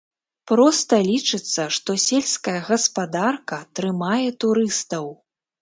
Проста 0.51 0.93
лічыцца, 1.09 1.67
што 1.75 1.97
сельская 2.07 2.55
гаспадарка 2.71 3.61
трымае 3.81 4.27
турыстаў. 4.47 5.05